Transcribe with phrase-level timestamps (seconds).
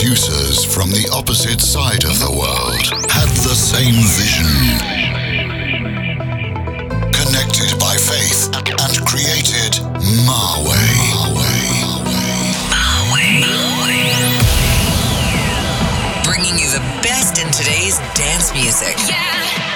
[0.00, 4.48] producers from the opposite side of the world had the same vision.
[7.12, 9.76] Connected by faith and created
[10.24, 10.88] Marway.
[16.24, 18.96] Bringing you the best in today's dance music.
[19.06, 19.69] You're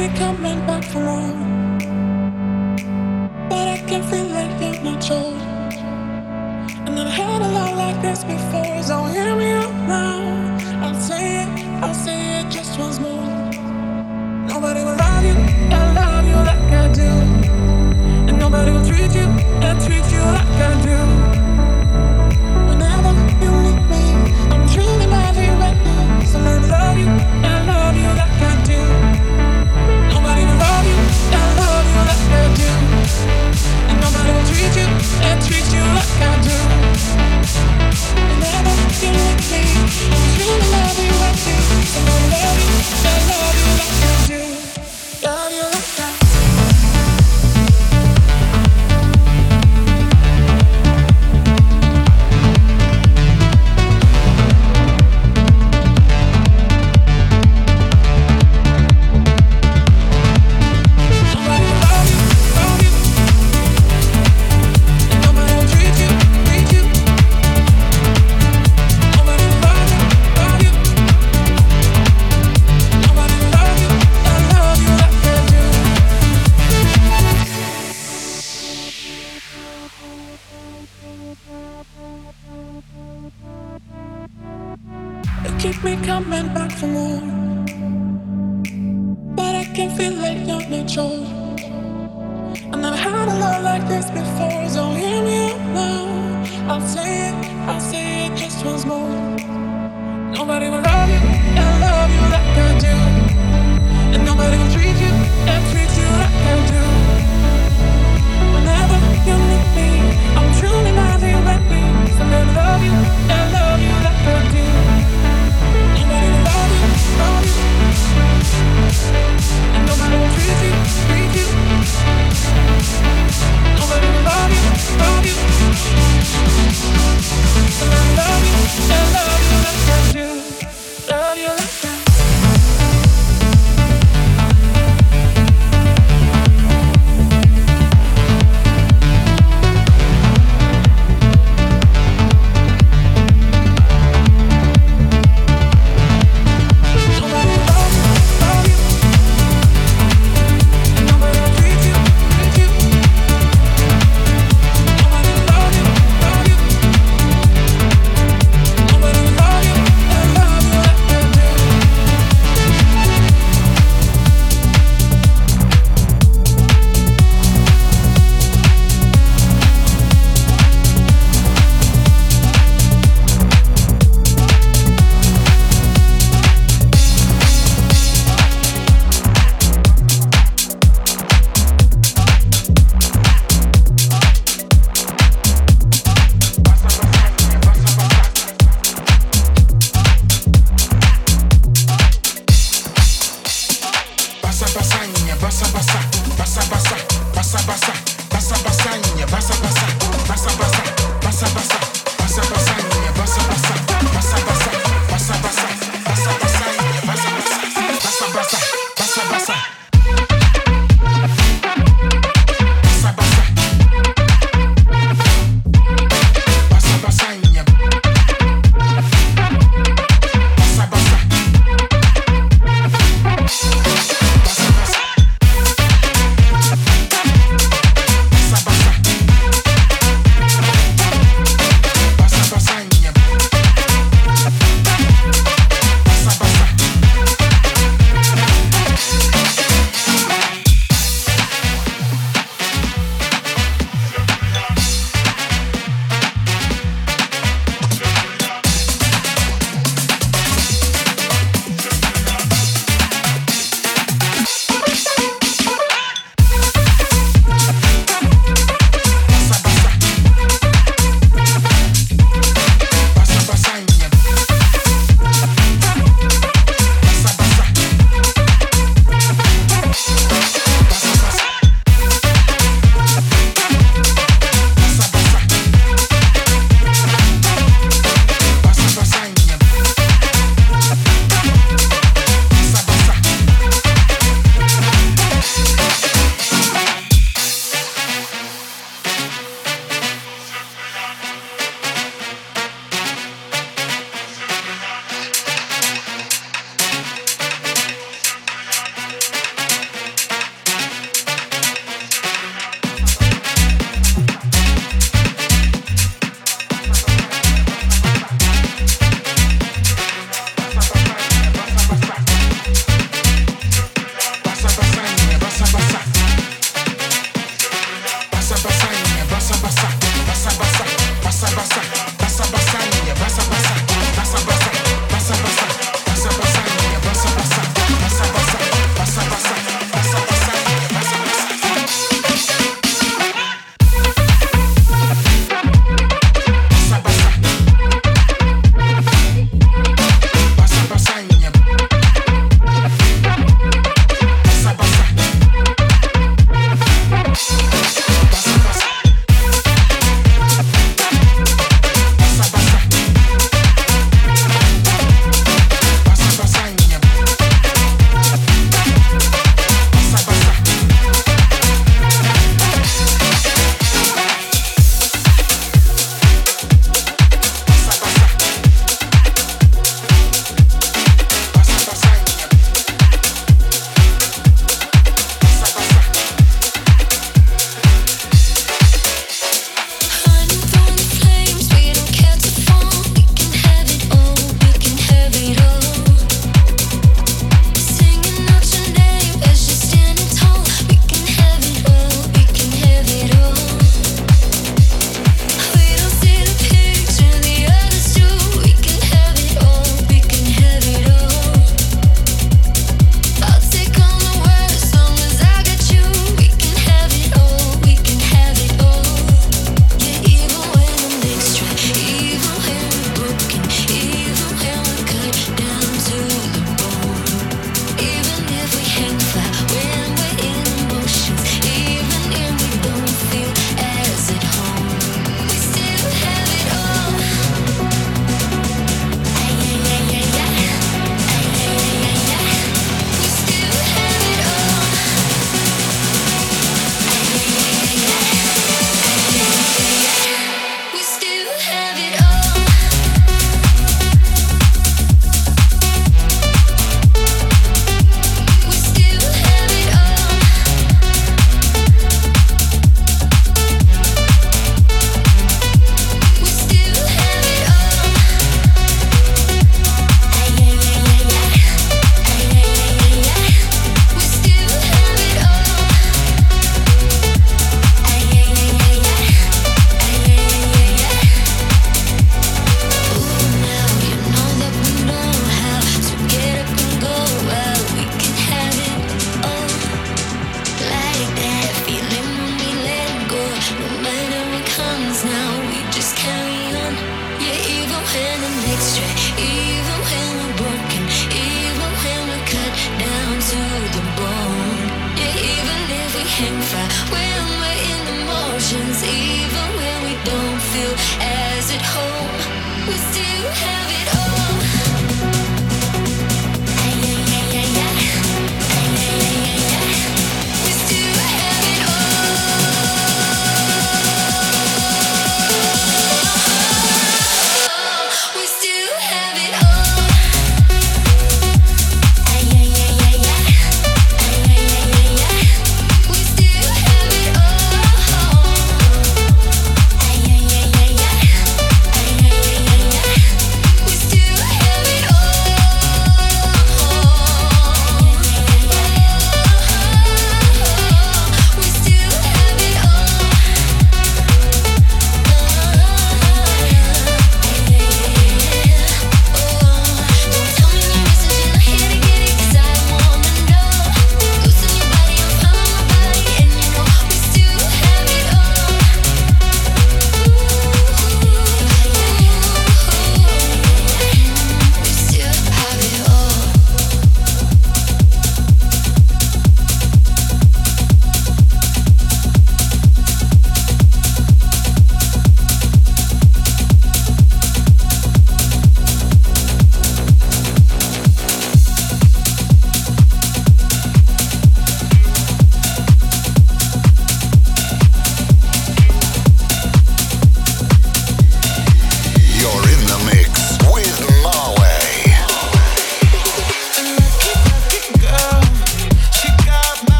[0.00, 0.79] me coming back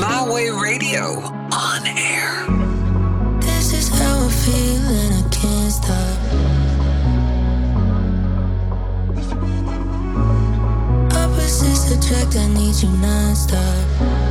[0.00, 1.20] My Way Radio
[1.52, 2.46] on air.
[3.40, 6.18] This is how I feel, and I can't stop.
[11.16, 12.36] Opposites attract.
[12.36, 14.23] I need you nonstop.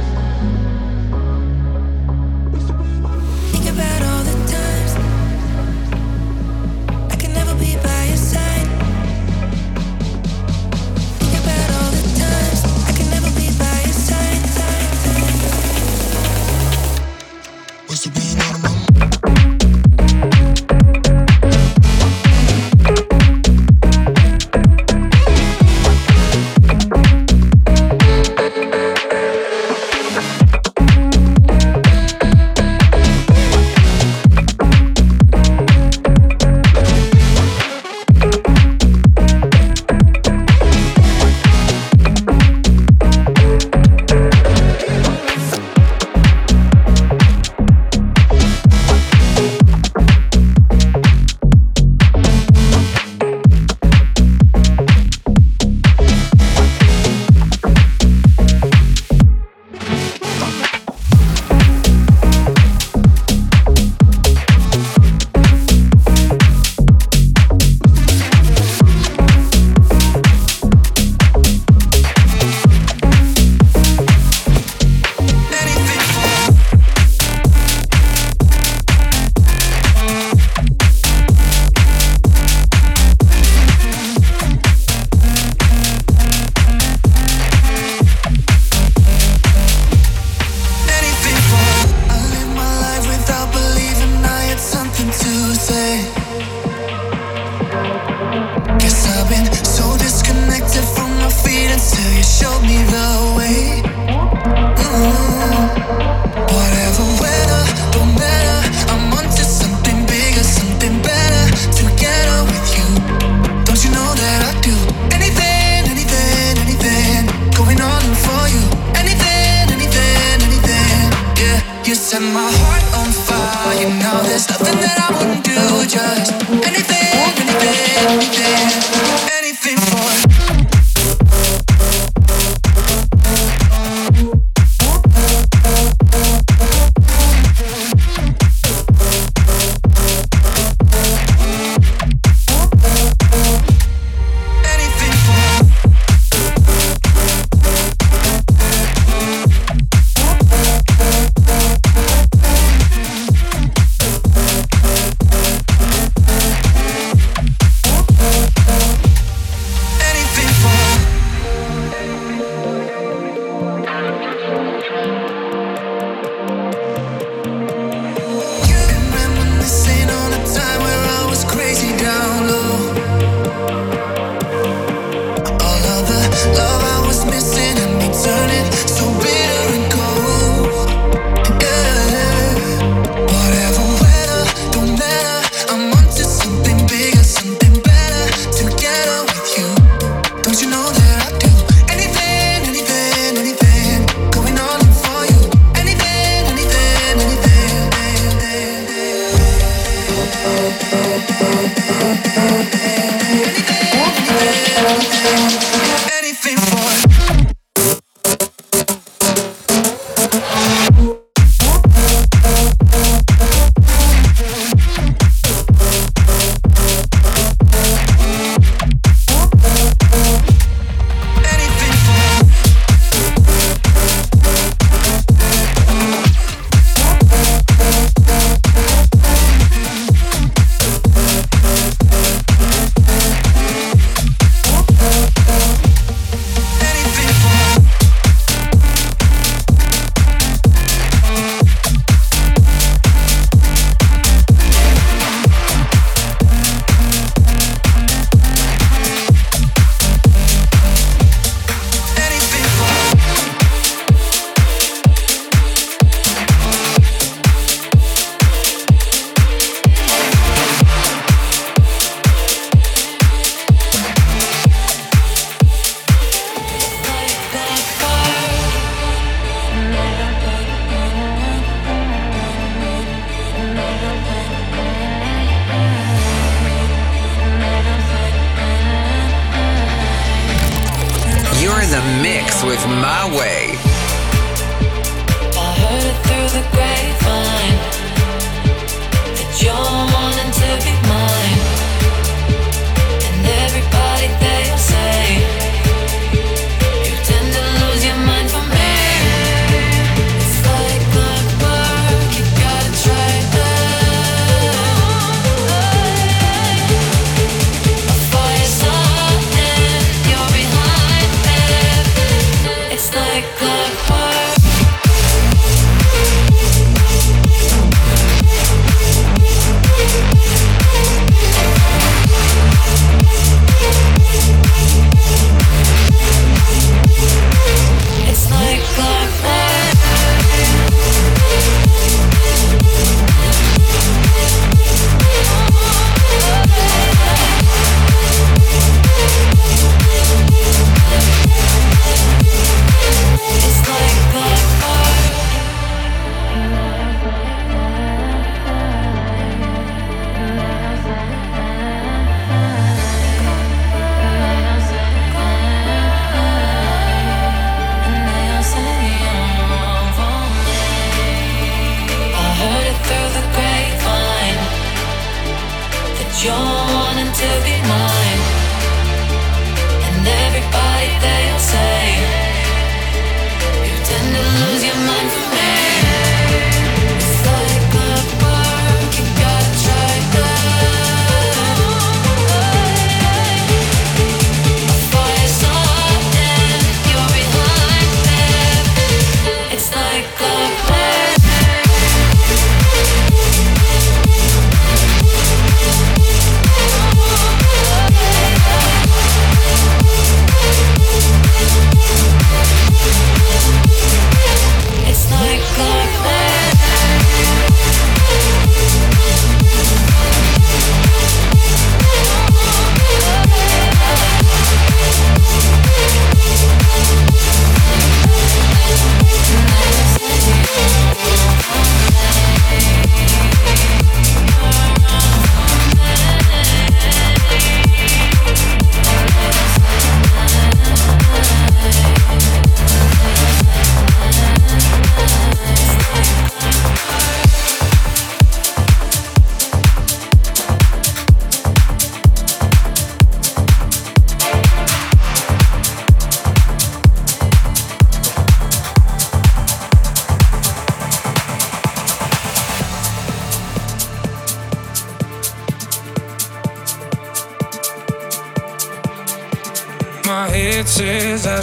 [202.35, 202.72] Oh.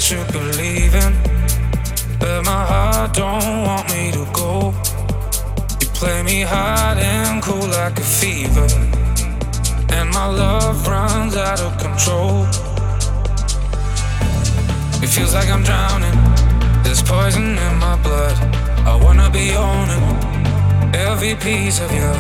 [0.00, 1.14] Should be leaving,
[2.18, 4.72] but my heart don't want me to go.
[5.78, 8.66] You play me hot and cool like a fever,
[9.90, 12.46] and my love runs out of control.
[15.02, 16.16] It feels like I'm drowning.
[16.82, 18.36] There's poison in my blood.
[18.86, 20.04] I wanna be owning
[20.94, 22.12] every piece of you.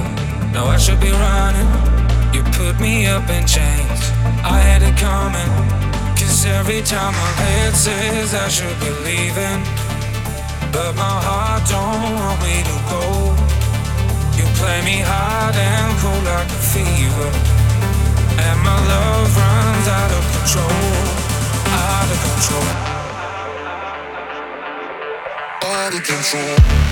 [0.52, 1.70] Now I should be running.
[2.34, 4.00] You put me up in chains.
[4.44, 5.69] I had it coming.
[6.40, 9.60] Cause every time my head says I should be leaving.
[10.72, 13.04] But my heart don't want me to go.
[14.40, 17.30] You play me hard and cold like a fever.
[18.40, 20.80] And my love runs out of control.
[21.76, 22.68] Out of control.
[25.68, 26.89] Out of control.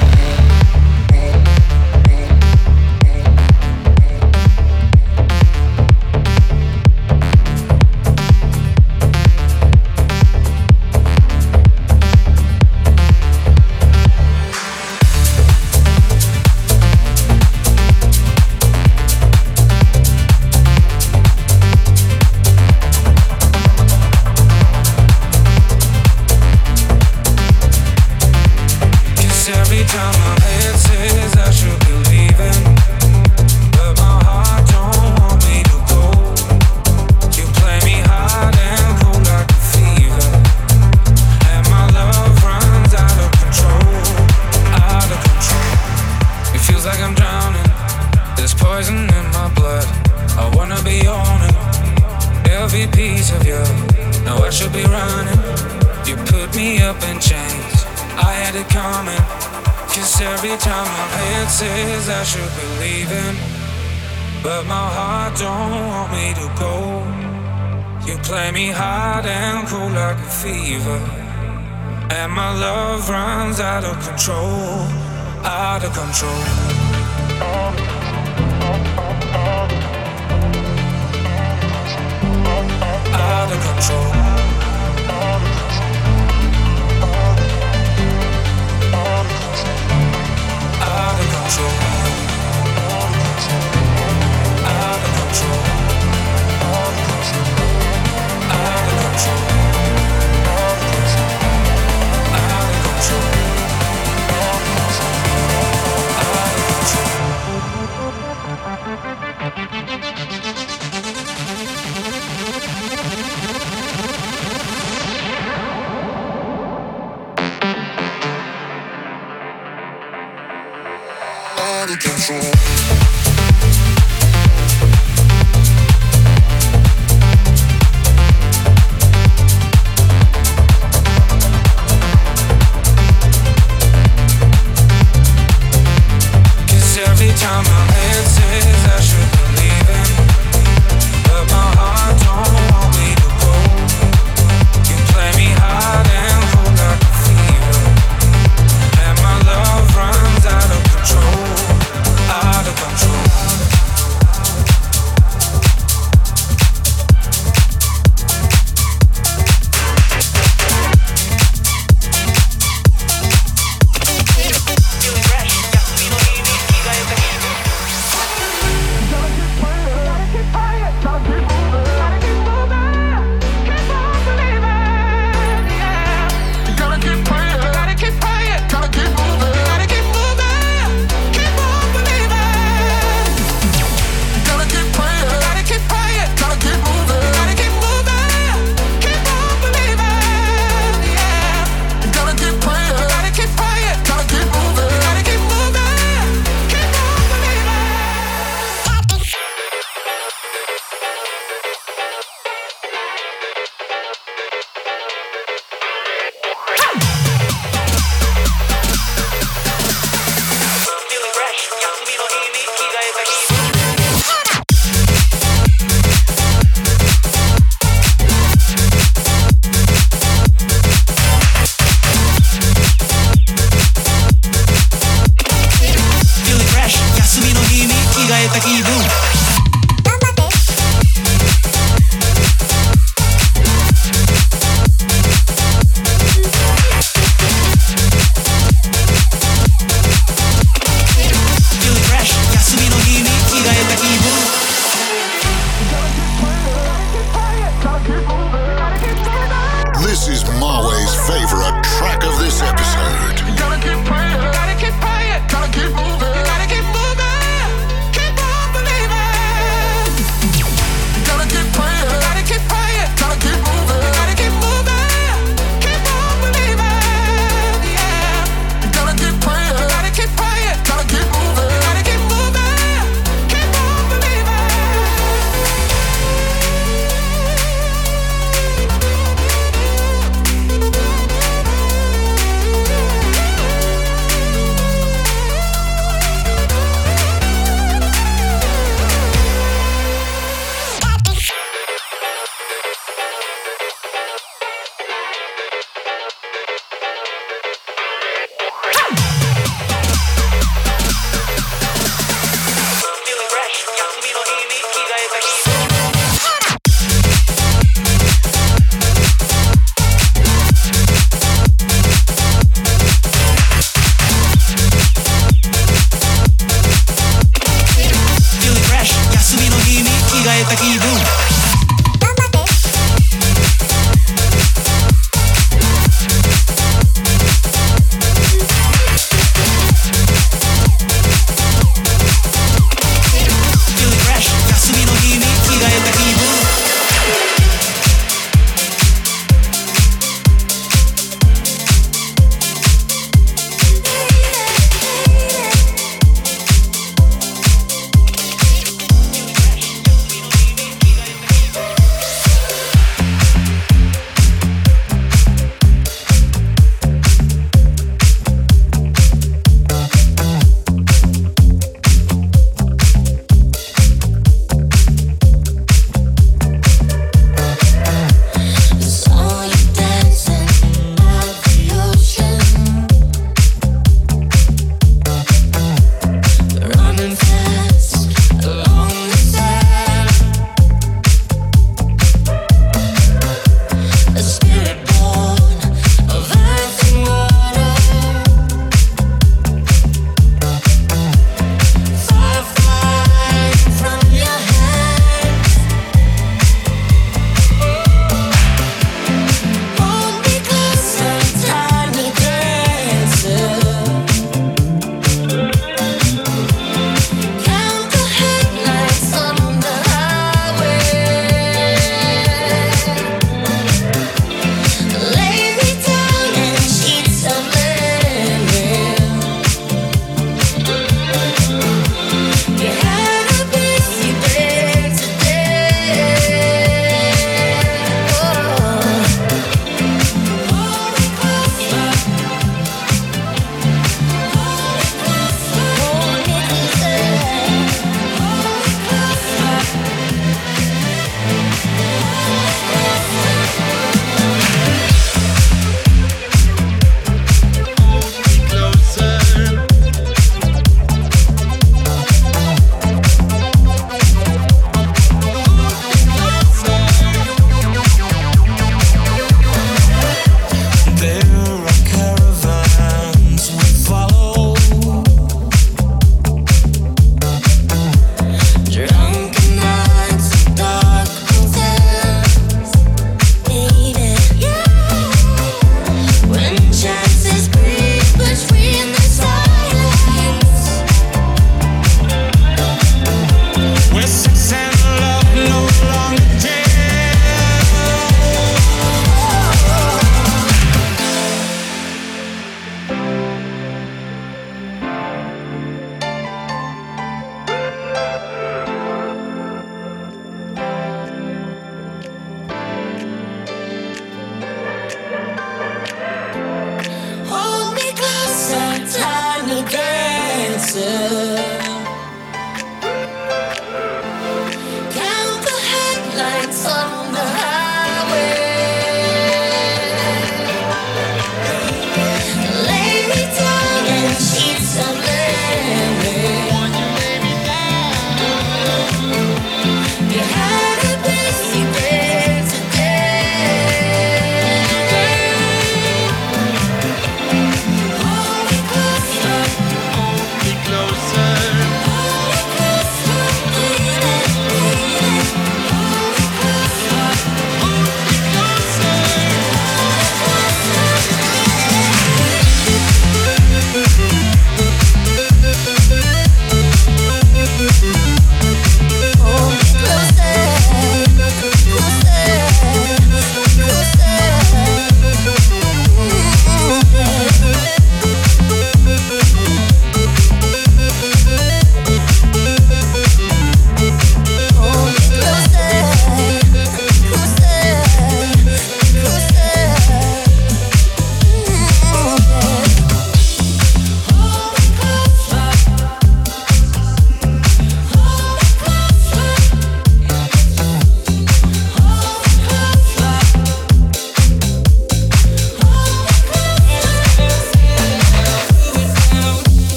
[75.98, 76.57] Control.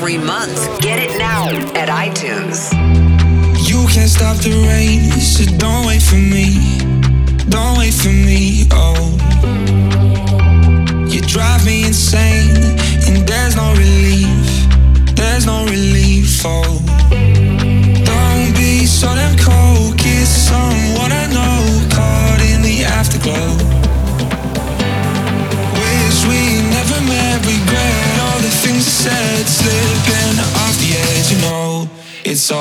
[0.00, 0.39] every month.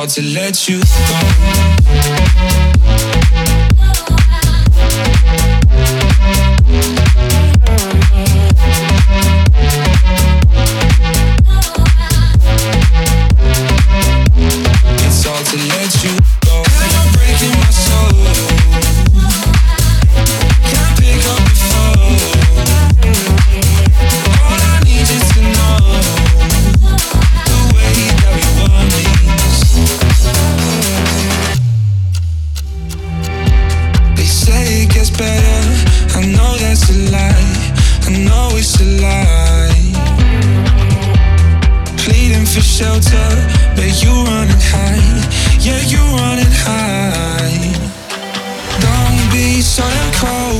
[0.10, 1.68] to let you go.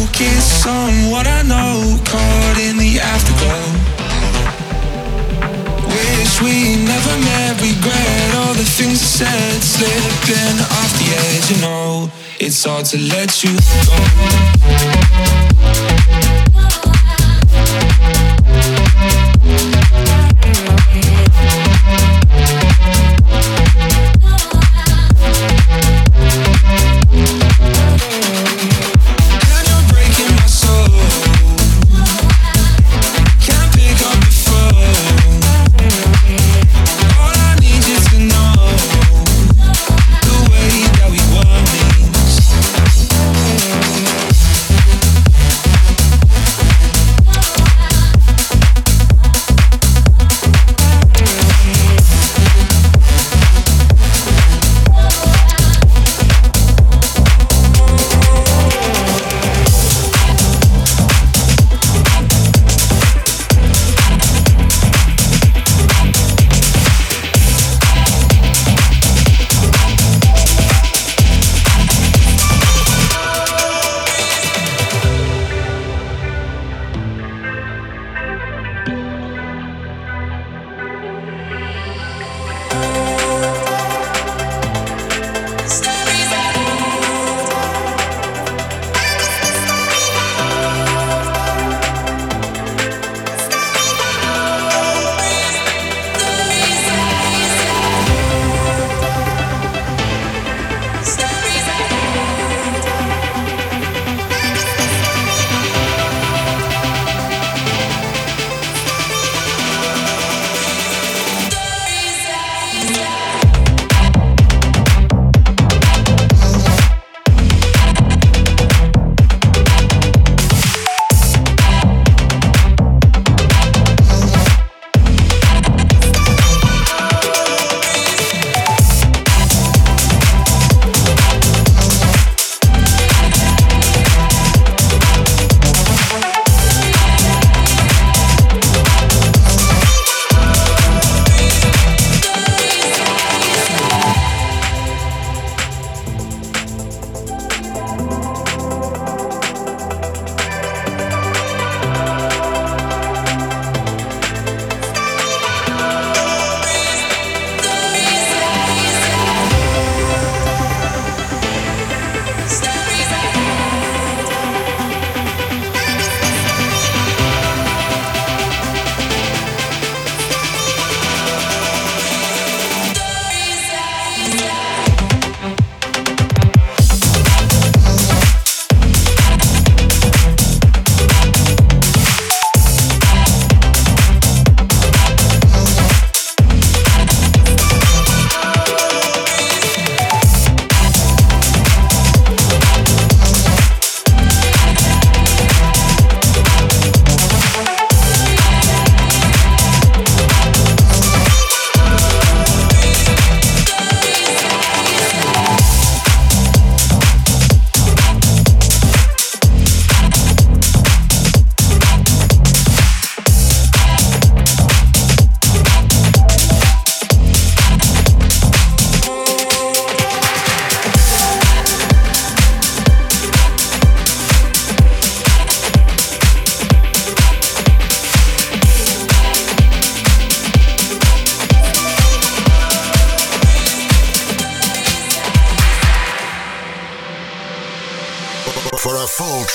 [0.10, 3.66] focus on what I know, caught in the afterglow.
[5.88, 11.62] Wish we never met, regret all the things I said, slipping off the edge, you
[11.62, 12.10] know.
[12.40, 13.56] It's hard to let you
[13.86, 15.59] go.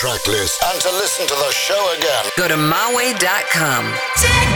[0.05, 4.54] track list and to listen to the show again, go to myway.com.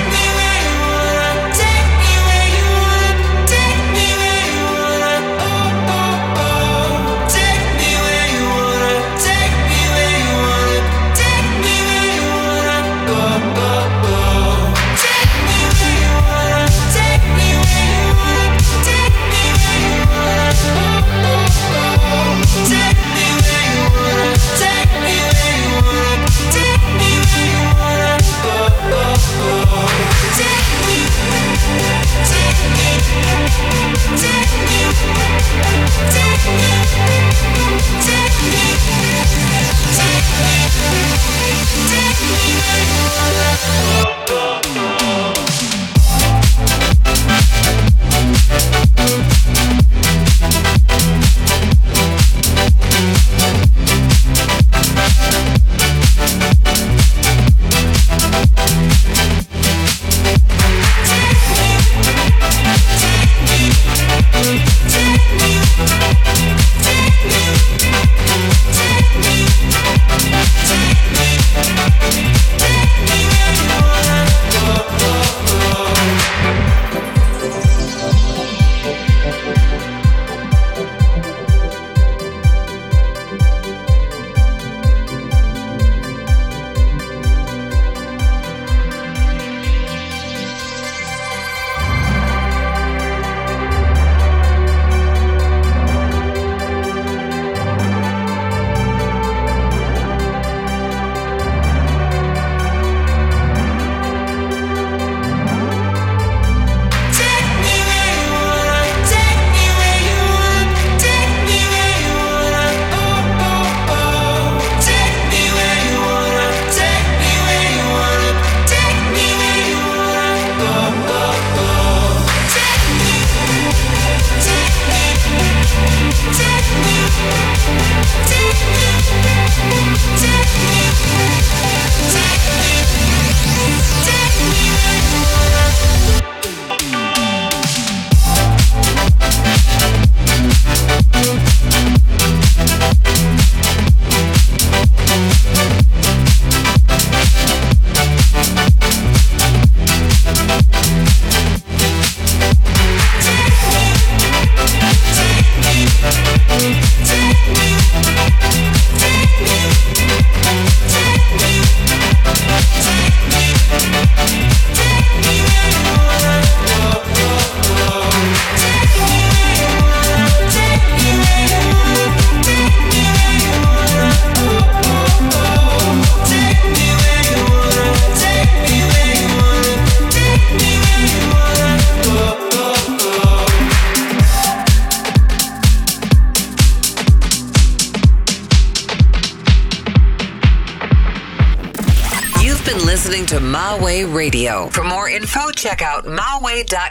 [195.79, 196.88] check out malway.com